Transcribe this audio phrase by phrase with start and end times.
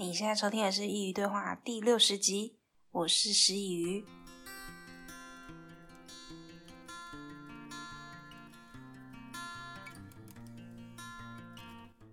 [0.00, 2.56] 你现在收听的是《佾萮对话》第六十集，
[2.90, 4.02] 我是石鱼。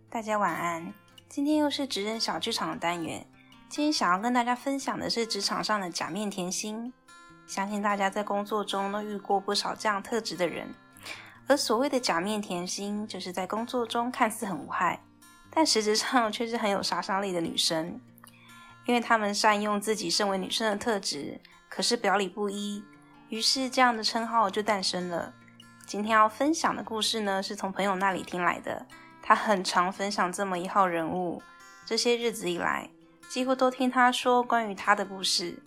[0.09, 0.93] 大家晚安。
[1.29, 3.25] 今天又是职人小剧场的单元。
[3.69, 6.91] 今天想要跟大家分享的是职场上的假面甜心。
[7.45, 10.75] 相信大家在工作中都遇过不少这样特质的人。
[11.47, 15.01] 而所谓的假面甜心，就是在工作中看似很无害。
[15.49, 17.99] 但实质上却是很有杀伤力的女生，
[18.85, 21.39] 因为她们善用自己身为女生的特质，
[21.69, 22.83] 可是表里不一，
[23.29, 25.33] 于是这样的称号就诞生了。
[25.85, 28.85] 今天要分享的故事呢，是从朋友那里听来的。
[29.21, 31.41] 他很常分享这么一号人物，
[31.85, 32.89] 这些日子以来，
[33.27, 35.61] 几乎都听他说关于他的故事。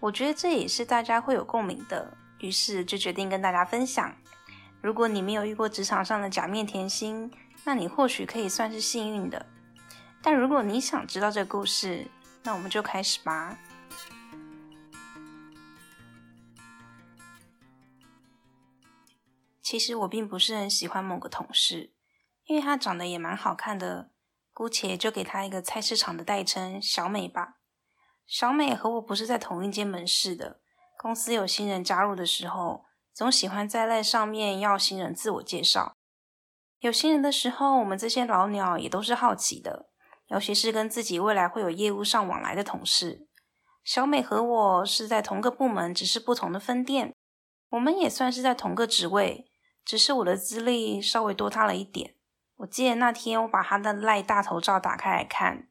[0.00, 4.14] 我觉得这也是大家会有共鸣的，于是就决定跟大家分享。
[4.80, 7.30] 如果你没有遇过职场上的假面甜心，
[7.66, 9.44] 那你或许可以算是幸运的，
[10.22, 12.06] 但如果你想知道这故事，
[12.44, 13.58] 那我们就开始吧。
[19.60, 21.92] 其实我并不是很喜欢某个同事，
[22.44, 24.12] 因为他长得也蛮好看的，
[24.52, 27.56] 姑且就给他一个菜市场的代称“小美”吧。
[28.28, 30.60] 小美和我不是在同一间门市的，
[30.96, 35.95] 公司有新人加入的时候，总喜欢在赖上面要新人自我介绍。
[36.80, 39.88] 有新人的时候，我们这些老鸟也都是好奇的，
[40.28, 43.26] 尤其是跟自己未来会有业务上往来的同事。
[43.82, 47.14] 小美和我是在同个部门，只是不同的分店。
[47.70, 49.50] 我们也算是在同个职位，
[49.84, 52.14] 只是我的资历稍微多她了一点。
[52.58, 55.68] 我记得那天我把她的赖大头照打开来看，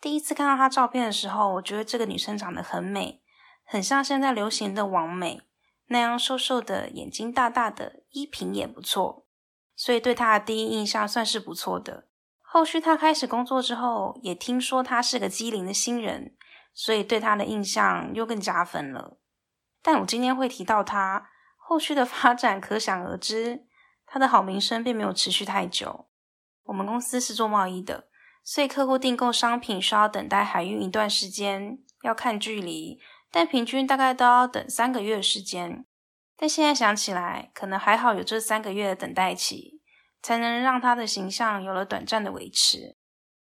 [0.00, 3.22] 第一次看到她照片的时候，我觉得这个女生长得很美，
[3.64, 5.42] 很像现在流行的网美
[5.86, 9.26] 那样瘦瘦的，眼睛大大的，衣品也不错。
[9.80, 12.06] 所以对他的第一印象算是不错的。
[12.42, 16.36] 后续他开始工作之后，也听说他是个机灵的新人，
[16.74, 19.16] 所以对他的印象又更加分了。
[19.80, 23.64] 但我今天会提到他，后续的发展可想而知。
[24.04, 26.10] 他的好名声并没有持续太久。
[26.64, 28.08] 我们公司是做贸易的，
[28.44, 35.86] 所以客户订购商品需要等待海运一段时间，要看距离，但平均大概都要等三个月的时间。
[36.40, 39.82] 但现在想起来，可能还好有这三个月的等待期，
[40.22, 42.96] 才能让他的形象有了短暂的维持。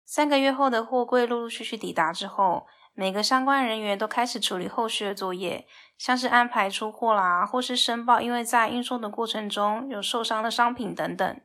[0.06, 5.66] 三个月后的货柜陆陆续续抵达之后，每个相关人员都开始处理后续的作业，
[5.97, 11.41] 像是安排出货啦，或是申报因为在运送的过程中有受伤的商品等等。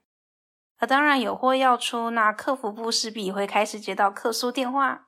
[0.78, 5.06] 而当然有货要出，那客服部势必会开始接到客诉电话。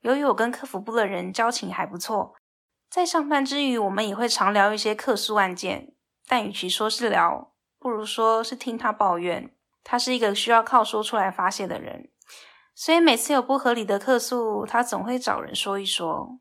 [0.00, 2.34] 由于我跟客服部的人交情还不错。
[2.90, 5.92] 在上班之余，我们也会常聊一些客诉案件，
[6.26, 9.54] 但与其说是聊，不如说是听他抱怨。
[9.84, 12.10] 他是一个需要靠说出来发泄的人，
[12.74, 16.38] 所以每次有不合理的客诉，他总会找人说一说。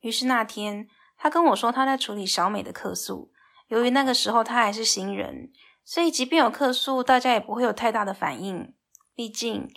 [0.00, 3.30] 于是那天，他跟我说他在处理小美的客诉。
[3.68, 5.52] 由于那个时候他还是新人，
[5.84, 8.74] 所以即便有客诉，大家也不会有太大的反应。
[9.14, 9.68] 毕竟，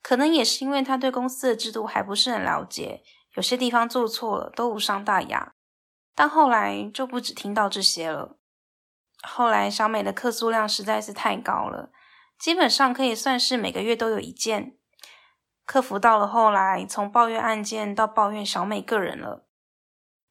[0.00, 3.02] 可能也是因为他对公司的制度还不是很了解。
[3.34, 5.52] 有些地方做错了都无伤大雅，
[6.14, 8.36] 但后来就不只听到这些了。
[9.22, 11.90] 后来小美的客诉量实在是太高了，
[12.38, 14.76] 基本上可以算是每个月都有一件。
[15.64, 19.46] 客服到了后来，从抱怨案件到抱怨小美个人了。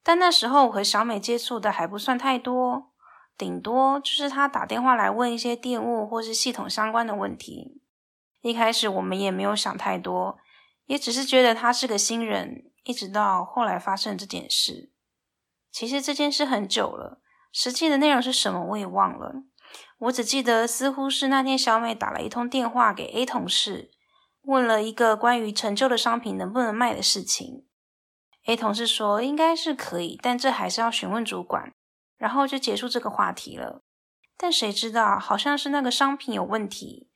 [0.02, 2.92] 但那时候我和小美接触的还不算太多，
[3.38, 7.80] 顶多就是她打电话来问一些电务或是系统相关的问题。
[8.42, 10.38] 一开始我们也没有想太多，
[10.86, 12.69] 也只是觉得她是个新人。
[12.84, 14.90] 一直到后来发生这件事，
[15.70, 17.20] 其实这件事很久了，
[17.52, 19.44] 实际的内容是什么我也忘了。
[19.98, 23.90] 我只记得似乎是那天小美打了一通电话给 A 同事，
[24.42, 27.66] 问了一个关于陈旧的商品能不能卖的事情。
[28.46, 31.70] A 同事说应该是可以，但这还是要询问主管，
[32.16, 33.82] 然后就结束这个话题了。
[34.38, 37.10] 但谁知道，好像是那个商品有问题。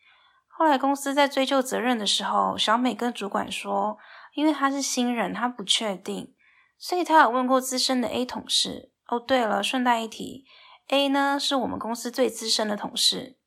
[0.46, 3.98] 后来公司在追究责任的时候，小美跟主管说。
[4.34, 6.34] 因为他是新人，他不确定，
[6.76, 8.92] 所以他有问过资深的 A 同事。
[9.06, 10.44] 哦，对了，顺带一提
[10.88, 13.38] ，A 呢是我们公司最资深的同事。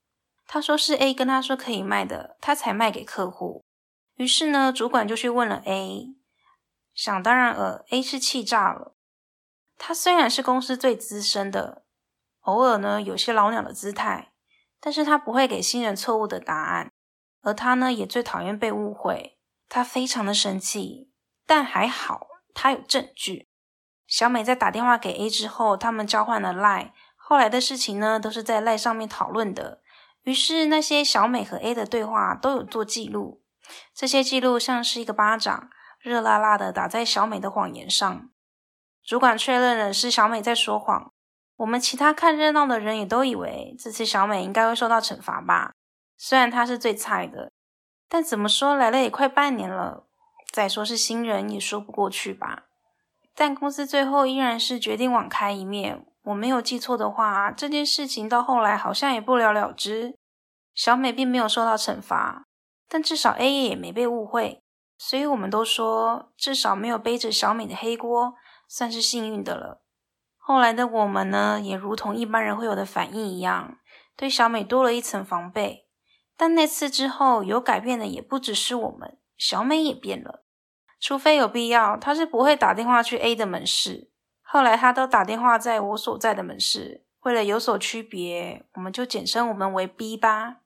[0.48, 3.64] 他说是 A 跟他说可以卖的，他才卖给客户。
[4.16, 6.16] 于是呢，主管就去问了 A。
[6.94, 8.96] 想当然尔，A 是气炸了。
[9.78, 11.84] 他虽然是公司最资深的，
[12.42, 14.32] 偶尔呢有些老鸟的姿态，
[14.80, 16.92] 但是他不会给新人错误的答案，
[17.42, 19.37] 而他呢也最讨厌被误会。
[19.70, 21.12] 他非常的生气，
[21.46, 23.48] 但还好他有证据。
[24.08, 29.82] 小美在打电话给 A 之后，他们交换了 Line，后来的事情呢都是在 Line 上面讨论的。
[30.24, 33.44] 于是那些小美和 A 的对话都有做记录，
[33.94, 38.30] 这些记录像是一个巴掌，热辣辣的打在小美的谎言上。
[39.06, 41.12] 主管确认了是小美在说谎，
[41.58, 45.72] 我们其他看热闹的人也都以为这次小美应该会受到惩罚吧。
[46.18, 47.52] 虽然她是最菜的，
[48.10, 50.06] 但怎么说来了也快半年了，
[50.52, 52.64] 再说是新人也说不过去吧。
[53.36, 56.06] 但公司最后依然是决定网开一面。
[56.24, 60.16] 我没有记错的话，这件事情到后来好像也不了了之。
[60.74, 62.44] 小美并没有受到惩罚，
[62.90, 64.62] 但至少 A 也没被误会，
[64.98, 68.34] 所以我们都说至少没有背着小美的黑锅。
[68.70, 69.82] 算是幸运的了。
[70.36, 73.78] 后来的我们呢，也如同一般人会有的反应一样，
[74.18, 75.87] 对小美多了一层防备。
[76.38, 80.46] 但那次之后，有改变的也不只是我们，小美也变了。
[81.00, 84.12] 除非有必要，她是不会打电话去 A 的门市。
[84.44, 87.04] 后来她都打电话在我所在的门市。
[87.22, 90.58] 为了有所区别，我们就简称我们为 B 吧。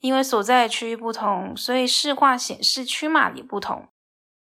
[0.00, 3.88] 因为所在的区域不同，所以市话显示区码也不同。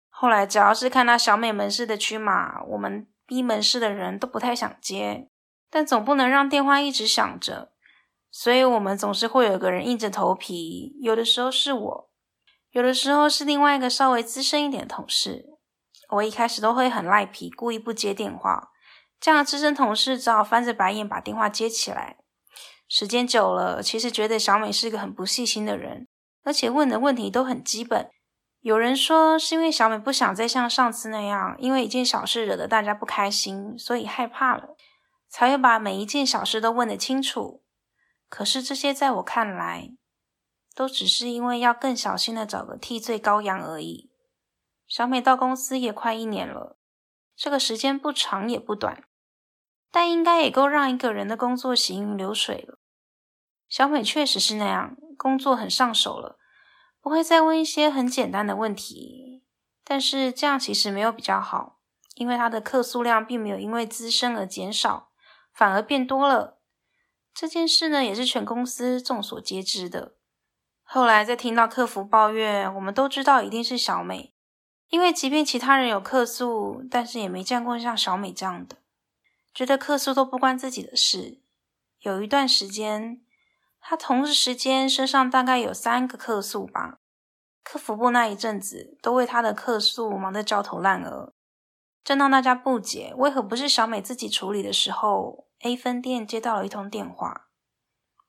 [0.08, 5.28] 后来，只要是看到小美门市的区码，我们 B 门市的人都不太想接。
[5.70, 7.72] 但总不能让电话一直响着，
[8.38, 10.94] 所以我们总是会有个人硬着头皮。
[11.00, 12.10] 有的时候是我，
[12.70, 15.46] 有的时候是另外一个稍微资深一点的同事。
[16.10, 18.68] 我一开始都会很赖皮，故意不接电话。
[19.18, 22.18] 这样的资深同事只好翻着白眼把电话接起来。
[22.86, 26.06] 时间久了，其实觉得小美是个很不细心的人，
[26.44, 28.10] 而且问的问题都很基本。
[28.60, 34.76] 有人说是因为小美不想再像上次那样，因为一件小事惹得大家不开心，所以害怕了，
[35.30, 37.62] 才会把每一件小事都问得清楚。
[38.28, 39.90] 可是这些在我看来，
[40.75, 44.11] 都只是因为要更小心的找个替罪羔羊而已。
[44.87, 46.78] 小美到公司也快一年了，
[47.34, 49.05] 这个时间不长也不短，
[49.90, 52.78] 但应该也够让一个人的工作行云流水了。
[53.69, 56.38] 小美确实是那样，工作很上手了。
[57.00, 59.44] 不会再问一些很简单的问题，
[59.84, 61.78] 但是这样其实没有比较好，
[62.17, 65.12] 因为他的客诉量并没有因为资深而减少，
[65.52, 66.55] 反而变多了。
[67.38, 70.14] 这件事呢，也是全公司众所皆知的。
[70.82, 74.32] 后来在听到客服抱怨，我们都知道一定是小美，
[74.88, 78.78] 因为即便其他人有客诉，但是也没见过像小美这样的，
[79.52, 81.42] 觉得客诉都不关自己的事。
[82.00, 83.20] 有一段时间。
[83.88, 86.98] 他同时间身上大概有三个客诉吧，
[87.62, 91.32] 客服部那一阵子都为他的客诉忙得焦头烂额。
[92.02, 97.48] 正当大家不解为何不是小美自己处理的时候，A 分店接到了一通电话。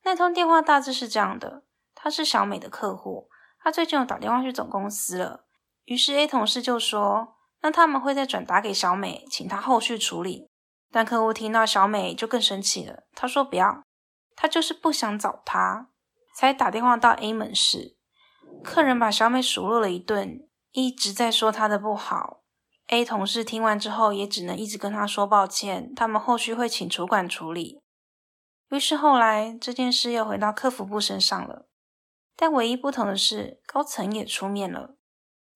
[0.03, 1.63] 那通电话大致是这样的：
[1.93, 3.29] 他是小美的客户，
[3.59, 5.45] 他最近有打电话去总公司了。
[5.85, 10.49] 于是 A 同事就说：“那他们会再转达给小美，请他后续处理。”
[10.91, 13.83] 但客户听到小美就更生气了，他说：“不要。”
[14.35, 15.89] 他就是不想找他，
[16.35, 17.97] 才打电话到 A 门市。
[18.63, 22.41] 客人把小美数落了一顿，一直在说她的不好。
[22.87, 27.81] A 同事听完之后，也只能一直跟他说抱歉，他们后续会请主管处理。
[28.69, 31.67] 于是后来这件事又回到客服部身上了，
[32.35, 34.95] 但唯一不同的是，高层也出面了。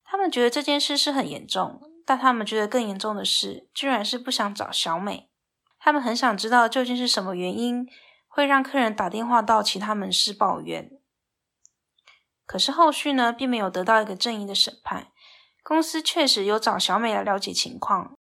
[0.03, 5.29] 他们觉得这件事是很严重，但他们觉得更严重的是，居然是不想找小美。
[5.79, 7.87] 他们很想知道究竟是什么原因。
[8.33, 10.89] 会让客人打电话到其他门市抱怨，
[12.45, 15.11] 可是后续呢，并没有得到一个正义的审判。
[15.63, 18.15] 公司确实有找小美来了解情况，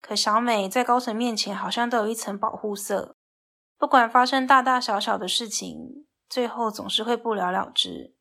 [0.00, 3.16] 可小美在高层面前好像都有一层保护色，
[3.76, 8.14] 不管发生大大小小的事情，最后总是会不了了之。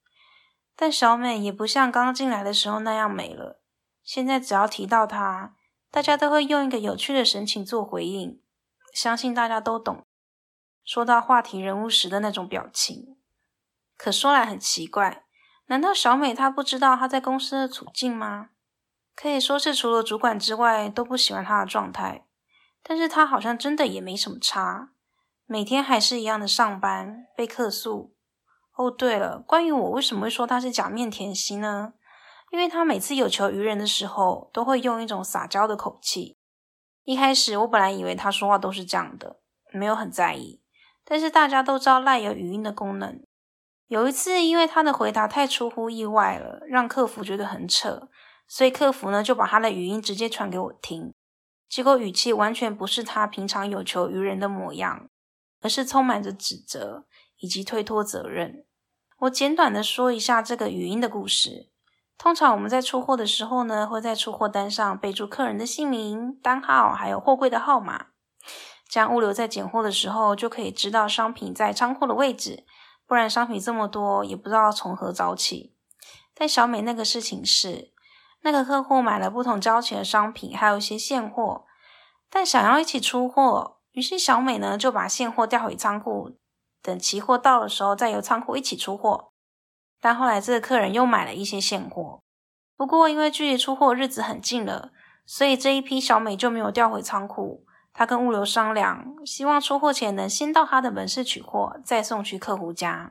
[0.76, 3.62] 但小美也不像刚进来的时候那样美了，
[4.04, 5.56] 现在只要提到她，
[5.90, 8.42] 大家都会用一个有趣的神情做回应，
[8.94, 10.04] 相信大家都懂。
[10.84, 13.18] 说到话题人物时的那种表情，
[13.98, 15.26] 可说来很奇怪，
[15.66, 18.50] 难道小美她不知道她在公司的处境吗？
[19.20, 22.28] 可以说是除了主管之外都不喜欢他的状态，
[22.84, 24.92] 但是他好像真的也没什么差，
[25.48, 28.14] 每天还是一样的上班，被客诉。
[28.76, 31.94] 哦，对了，关于我为什么会说他是假面甜心呢？
[32.52, 36.38] 因为他每次有求于人的时候，都会用一种撒娇的口气。
[37.04, 39.40] 一开始我本来以为他说话都是这样的，
[39.74, 40.62] 没有很在意。
[41.04, 43.20] 但是大家都知道赖有语音的功能。
[43.88, 48.10] 有一次，因为他的回答太出乎意外了，让客服觉得很扯，
[48.48, 51.14] 所以客服呢就把他的语音直接传给我听。
[51.70, 55.10] 结果语气完全不是他平常有求于人的模样，
[55.62, 57.06] 而是充满着指责
[57.40, 58.66] 以及推脱责任。
[59.20, 61.70] 我简短的说一下这个语音的故事。
[62.18, 68.08] 通常我们在出货的时候呢，会在出货单上备注客人的姓名、单号，还有货柜的号码。
[68.90, 72.66] 这样物流在拣货的时候就可以知道商品在仓库的位置，
[73.06, 75.76] 不然商品这么多也不知道从何找起。
[76.34, 77.92] 但小美那个事情是，
[78.42, 81.66] 那个客户买了不同交期的商品，还有一些现货，
[82.30, 86.38] 但想要一起出货，于是小美呢就把现货调回仓库，
[86.82, 89.32] 等期货到的时候再由仓库一起出货。
[90.00, 92.22] 但后来这个客人又买了一些现货，
[92.76, 94.92] 不过因为距离出货日子很近了，
[95.26, 97.66] 所以这一批小美就没有调回仓库。
[97.92, 103.10] 她跟物流商量，希望出货前能先到她的门市取货，再送去客户家。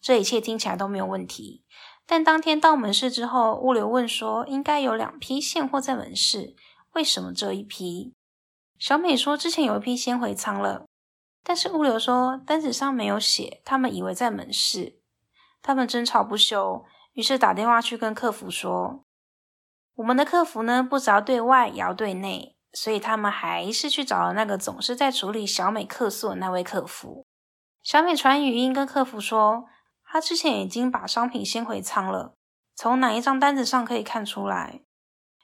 [0.00, 1.64] 这一切听起来都没有问题。
[2.10, 6.56] 但当天到门市之后，物流问说，应该有两批现货在门市，
[6.94, 8.12] 为什么这一批？
[8.80, 10.86] 小美说之前有一批先回仓了，
[11.44, 14.98] 但是物流说单子上没有写，他们以为在门市。
[15.62, 19.04] 他们争吵不休，于是打电话去跟客服说
[19.94, 27.24] ：“我们的客服呢，不只要对外，也要对内，所以他们还是去找了那个总是在处理小美客诉的那位客服。”
[27.84, 29.66] 小美传语音跟客服说
[30.12, 32.34] ：“他之前已经把商品先回仓了，
[32.74, 34.80] 从哪一张单子上可以看出来？”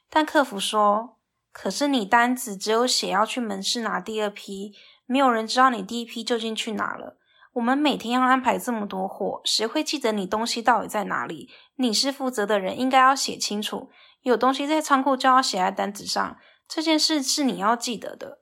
[0.09, 1.19] 但客服说
[1.53, 4.73] ：“可是你单子只有写要去门市拿第二批，
[5.05, 7.17] 没有人知道你第一批究竟去哪了。”
[7.53, 11.49] 我们每天要安排这么多货，谁会记得你东西到底在哪里？
[11.77, 13.89] 你是负责的人，应该要写清楚。
[14.21, 18.41] 有东西在仓库就要写在单子上，这件事是你要记得的。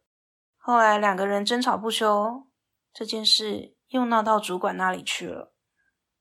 [0.57, 2.47] 后来两个人争吵不休，
[2.91, 5.54] 这件事又闹到主管那里去了。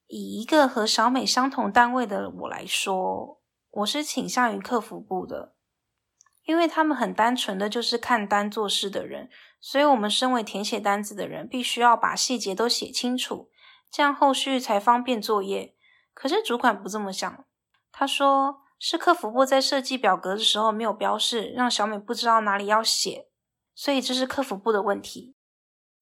[0.06, 5.54] 以一个和小美相同单位的我来说，我是倾向于客服部的。
[6.44, 9.30] 因为他们很单纯的就是看单做事的人，
[9.60, 13.48] 所以我们身为填写单子的人，必须要把细节都写清楚，
[13.90, 15.74] 这样后续才方便作业。
[16.12, 17.46] 可是主管不这么想，
[17.90, 23.30] 他说是客服部在设计表格的时候没有标示，让小美不知道哪里要写，
[23.74, 25.34] 所以这是客服部的问题。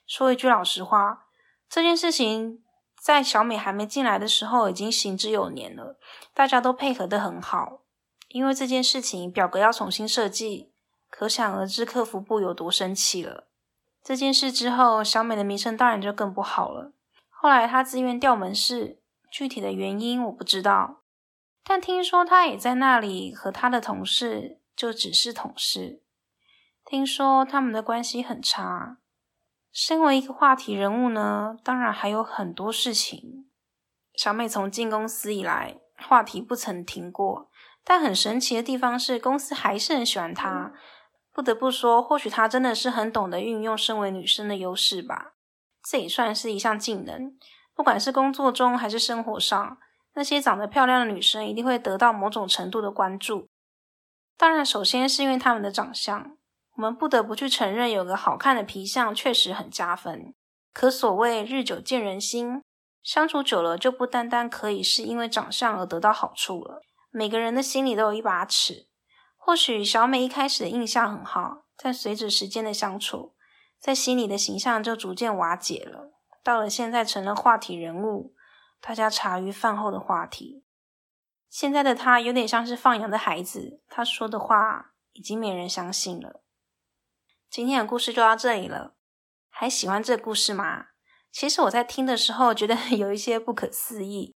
[0.04, 1.26] 说一句老实话，
[1.68, 2.61] 这件事情
[3.02, 5.98] 在小美还没进来的时候已经行之有年了，
[6.32, 7.80] 大家都配合得很好。
[8.28, 10.70] 因为这件事情，表格要重新设计，
[11.10, 13.48] 可想而知客服部有多生气了。
[14.04, 16.92] 这件事之后，小美的名声当然就更不好了。
[17.28, 21.00] 后来她自愿调门市，具体的原因我不知道，
[21.64, 26.00] 但听说她也在那里和她的同事就只是同事。
[26.84, 28.98] 听说他们的关系很差。
[29.72, 33.46] 身为一个话题人物呢，当然还有很多事情。
[34.14, 37.48] 小美从进公司以来，话题不曾停过。
[37.82, 40.72] 但很神奇的地方是，公司还是很喜欢她。
[41.32, 45.32] 不得不说，或许她真的是很懂得运用身为女生的优势吧。
[45.82, 47.36] 这也算是一项技能。
[47.74, 49.78] 不管是工作中还是生活上，
[50.14, 53.48] 那些长得漂亮的女生一定会得到某种程度的关注。
[54.36, 56.36] 当然，首先是因为她们的长相。
[56.82, 60.34] 我们不得不去承认，有个好看的皮相确实很加分。
[60.72, 62.60] 可所谓日久见人心，
[63.04, 66.82] 相处久了就不单单可以是因为长相而得到好处了。
[67.12, 68.88] 每个人的心里都有一把尺，
[69.36, 73.36] 或许小美一开始的印象很好，但随着时间的相处，
[73.78, 76.10] 在心里的形象就逐渐瓦解了。
[76.42, 78.34] 到了现在，成了话题人物，
[78.80, 80.64] 大家茶余饭后的话题。
[81.48, 86.41] 现在的她有点像是放羊的孩子，她说的话已经没人相信了。
[87.52, 88.94] 今天的故事就到这里了，
[89.50, 90.86] 还喜欢这个故事吗？
[91.30, 94.34] 其实我在听的时候觉得 有一些不可思议。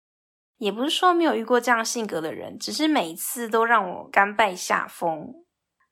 [0.56, 5.32] 也不是说没有遇过这样性格的人，只是每一次都让我甘拜下风。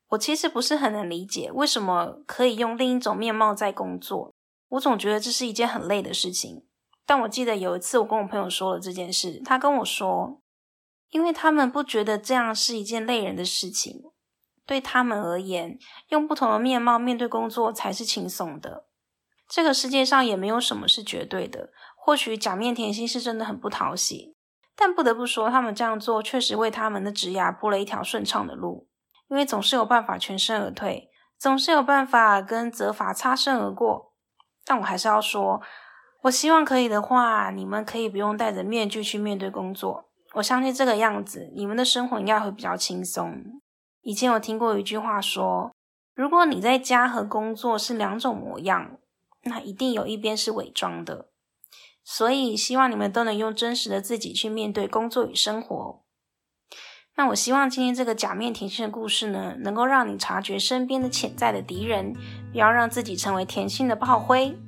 [0.09, 4.35] 我其实不是很能理解为什么可以用另一种面貌在工作。
[4.71, 6.67] 我总觉得这是一件很累的事情。
[7.07, 10.41] 但我记得有一次我跟我朋友说了这件事，他跟我说，
[11.11, 14.11] 因为他们不觉得这样是一件累人的事情，
[14.67, 15.79] 对他们而言，
[16.09, 18.87] 用不同的面貌面对工作才是轻松的。
[19.49, 24.37] 这个世界上也没有什么是绝对的，或许假面甜心是真的很不讨喜。
[24.75, 28.89] 但不得不说，他们这样做确实为他们的职涯铺了一条顺畅的路，
[29.29, 34.15] 因为总是有办法全身而退，总是有办法跟责罚擦身而过。
[34.65, 35.61] 但我还是要说，
[36.23, 40.09] 我希望可以的话，你们可以不用戴着面具去面对工作。
[40.35, 43.61] 我相信这个样子，你们的生活应该会比较轻松。
[44.03, 45.73] 以前有听过一句话说，
[46.15, 48.97] 如果你在家和工作是两种模样，
[49.45, 51.29] 那一定有一边是伪装的。
[52.03, 56.03] 所以，希望你们都能用真实的自己去面对工作与生活。
[57.15, 62.13] 那我希望今天这个假面甜心的故事呢，能够让你察觉身边的潜在的敌人，
[62.51, 64.59] 不要让自己成为甜心的炮灰。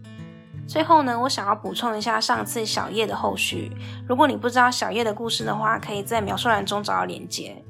[0.68, 3.72] 最后呢，我想要补充一下上次小叶的后续。
[4.08, 7.64] 如果你不知道小叶的故事的话，可以在描述栏中找到连接。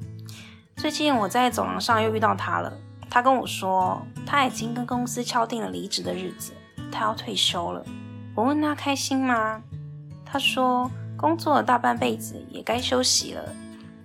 [0.77, 2.71] 最近我在走廊上又遇到他了，
[3.09, 6.51] 他跟我说他已经跟公司敲定了离职的日子，
[6.91, 7.83] 他要退休了。
[8.35, 9.61] 我问他开心吗？
[10.25, 13.41] 他说工作了大半辈子也该休息了，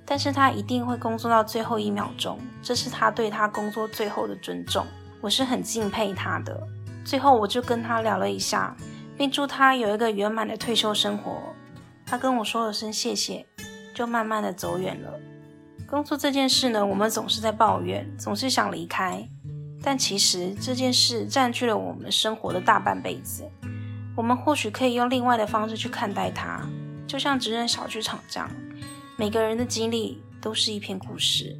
[0.07, 4.87] 但是他一定会工作到最后一秒钟，这是他对他工作最后的尊重。
[5.21, 6.59] 我是很敬佩他的。
[7.05, 8.75] 最后，我就跟他聊了一下，
[9.19, 11.37] 并祝他有一个圆满的退休生活。
[12.07, 13.45] 他跟我说了声谢谢，
[13.93, 15.12] 就慢慢的走远了。
[15.90, 19.28] 工作这件事呢，我们总是在抱怨，总是想离开，
[19.82, 23.42] 但其实这件事占据了我们生活的大半辈子。
[24.16, 26.64] 我们或许可以用另外的方式去看待它，
[27.09, 28.49] 就像职人小剧场这样，
[29.16, 31.56] 每个人的经历都是一篇故事。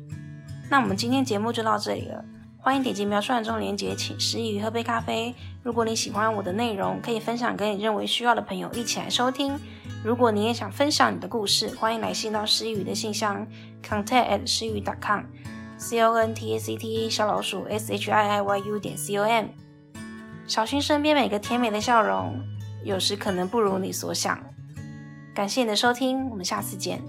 [0.70, 2.25] 那我们今天节目就到这里了。
[2.56, 5.34] 欢迎点击描述栏中连结，请师佾萮喝杯咖啡。
[5.64, 9.58] 如果你喜欢我的内容，可以分享给你认为需要的朋友一起来收听。
[10.02, 13.47] 如果你也想分享你的故事，欢迎来信到诗雨的信箱
[13.87, 18.42] ，contact at 师佾萮 dot com，c o n t a c t 小老鼠 s h i i
[18.42, 19.49] y u 点 c o m。
[20.47, 22.40] 小心身边每个甜美的笑容，
[22.83, 24.40] 有时可能不如你所想。
[25.35, 27.02] 感谢你的收听，我们下次见。